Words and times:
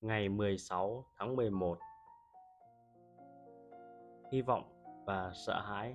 ngày 0.00 0.28
16 0.28 1.04
tháng 1.18 1.36
11 1.36 1.78
Hy 4.32 4.42
vọng 4.42 4.64
và 5.06 5.32
sợ 5.34 5.60
hãi 5.60 5.94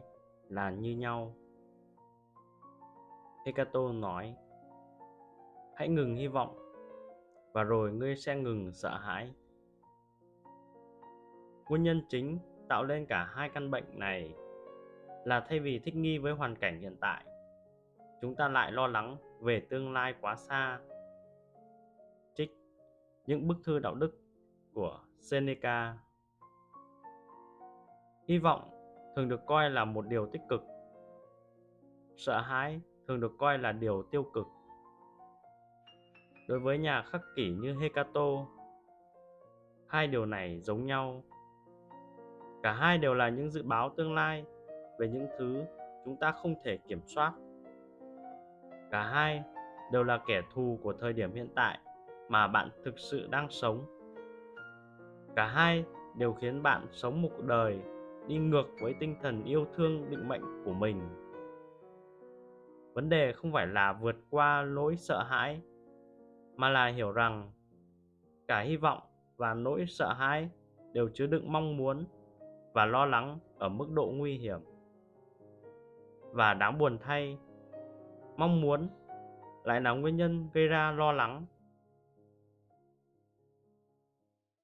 là 0.49 0.69
như 0.69 0.91
nhau. 0.91 1.35
Hekato 3.45 3.91
nói 3.93 4.35
Hãy 5.75 5.89
ngừng 5.89 6.15
hy 6.15 6.27
vọng 6.27 6.57
và 7.53 7.63
rồi 7.63 7.91
ngươi 7.91 8.15
sẽ 8.15 8.35
ngừng 8.35 8.71
sợ 8.73 8.97
hãi. 8.97 9.33
Nguyên 11.69 11.83
nhân 11.83 12.01
chính 12.09 12.39
tạo 12.69 12.85
nên 12.85 13.05
cả 13.05 13.23
hai 13.23 13.49
căn 13.49 13.71
bệnh 13.71 13.99
này 13.99 14.33
là 15.23 15.45
thay 15.49 15.59
vì 15.59 15.79
thích 15.79 15.95
nghi 15.95 16.17
với 16.17 16.33
hoàn 16.33 16.55
cảnh 16.55 16.79
hiện 16.79 16.95
tại, 17.01 17.25
chúng 18.21 18.35
ta 18.35 18.47
lại 18.47 18.71
lo 18.71 18.87
lắng 18.87 19.17
về 19.39 19.59
tương 19.69 19.93
lai 19.93 20.13
quá 20.21 20.35
xa 20.35 20.79
những 23.27 23.47
bức 23.47 23.57
thư 23.63 23.79
đạo 23.79 23.95
đức 23.95 24.17
của 24.73 24.99
Seneca. 25.19 25.97
Hy 28.27 28.37
vọng 28.37 28.69
thường 29.15 29.29
được 29.29 29.45
coi 29.45 29.69
là 29.69 29.85
một 29.85 30.07
điều 30.07 30.27
tích 30.27 30.41
cực. 30.49 30.61
Sợ 32.15 32.41
hãi 32.41 32.81
thường 33.07 33.19
được 33.19 33.31
coi 33.37 33.57
là 33.57 33.71
điều 33.71 34.03
tiêu 34.03 34.23
cực. 34.33 34.45
Đối 36.47 36.59
với 36.59 36.77
nhà 36.77 37.01
khắc 37.01 37.21
kỷ 37.35 37.49
như 37.49 37.79
Hecato, 37.79 38.45
hai 39.87 40.07
điều 40.07 40.25
này 40.25 40.59
giống 40.59 40.85
nhau. 40.85 41.23
Cả 42.63 42.73
hai 42.73 42.97
đều 42.97 43.13
là 43.13 43.29
những 43.29 43.49
dự 43.49 43.63
báo 43.63 43.89
tương 43.97 44.13
lai 44.15 44.45
về 44.99 45.07
những 45.07 45.27
thứ 45.37 45.65
chúng 46.05 46.17
ta 46.17 46.31
không 46.31 46.55
thể 46.63 46.77
kiểm 46.87 47.01
soát. 47.05 47.33
Cả 48.91 49.03
hai 49.03 49.43
đều 49.91 50.03
là 50.03 50.19
kẻ 50.27 50.41
thù 50.53 50.79
của 50.83 50.93
thời 50.93 51.13
điểm 51.13 51.33
hiện 51.33 51.47
tại 51.55 51.79
mà 52.29 52.47
bạn 52.47 52.69
thực 52.83 52.99
sự 52.99 53.27
đang 53.27 53.49
sống. 53.49 53.85
Cả 55.35 55.47
hai 55.47 55.85
đều 56.17 56.33
khiến 56.33 56.63
bạn 56.63 56.87
sống 56.91 57.21
một 57.21 57.29
cuộc 57.37 57.45
đời 57.45 57.79
đi 58.27 58.37
ngược 58.37 58.65
với 58.81 58.93
tinh 58.99 59.15
thần 59.21 59.43
yêu 59.43 59.65
thương 59.75 60.09
định 60.09 60.27
mệnh 60.27 60.63
của 60.65 60.73
mình. 60.73 61.01
Vấn 62.93 63.09
đề 63.09 63.33
không 63.33 63.51
phải 63.51 63.67
là 63.67 63.93
vượt 63.93 64.15
qua 64.29 64.65
nỗi 64.67 64.95
sợ 64.95 65.23
hãi, 65.23 65.61
mà 66.55 66.69
là 66.69 66.87
hiểu 66.87 67.11
rằng 67.11 67.51
cả 68.47 68.59
hy 68.59 68.77
vọng 68.77 68.99
và 69.37 69.53
nỗi 69.53 69.85
sợ 69.87 70.13
hãi 70.13 70.49
đều 70.93 71.09
chứa 71.13 71.27
đựng 71.27 71.51
mong 71.51 71.77
muốn 71.77 72.05
và 72.73 72.85
lo 72.85 73.05
lắng 73.05 73.39
ở 73.57 73.69
mức 73.69 73.91
độ 73.93 74.11
nguy 74.15 74.37
hiểm. 74.37 74.59
Và 76.31 76.53
đáng 76.53 76.77
buồn 76.77 76.97
thay, 77.01 77.37
mong 78.37 78.61
muốn 78.61 78.89
lại 79.63 79.81
là 79.81 79.91
nguyên 79.91 80.17
nhân 80.17 80.49
gây 80.53 80.67
ra 80.67 80.91
lo 80.91 81.11
lắng. 81.11 81.45